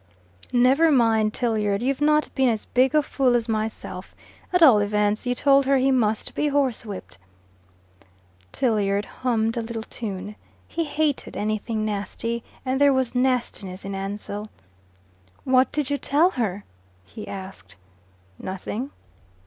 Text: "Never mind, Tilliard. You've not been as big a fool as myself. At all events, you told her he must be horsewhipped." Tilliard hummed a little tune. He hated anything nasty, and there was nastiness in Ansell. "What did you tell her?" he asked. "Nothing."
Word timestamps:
"Never 0.51 0.89
mind, 0.91 1.31
Tilliard. 1.31 1.83
You've 1.83 2.01
not 2.01 2.33
been 2.33 2.49
as 2.49 2.65
big 2.65 2.95
a 2.95 3.03
fool 3.03 3.35
as 3.35 3.47
myself. 3.47 4.15
At 4.51 4.63
all 4.63 4.79
events, 4.79 5.27
you 5.27 5.35
told 5.35 5.67
her 5.67 5.77
he 5.77 5.91
must 5.91 6.33
be 6.33 6.47
horsewhipped." 6.47 7.19
Tilliard 8.51 9.05
hummed 9.05 9.57
a 9.57 9.61
little 9.61 9.83
tune. 9.83 10.35
He 10.67 10.85
hated 10.85 11.37
anything 11.37 11.85
nasty, 11.85 12.43
and 12.65 12.81
there 12.81 12.93
was 12.93 13.13
nastiness 13.13 13.85
in 13.85 13.93
Ansell. 13.93 14.49
"What 15.43 15.71
did 15.71 15.91
you 15.91 15.99
tell 15.99 16.31
her?" 16.31 16.63
he 17.05 17.27
asked. 17.27 17.75
"Nothing." 18.39 18.89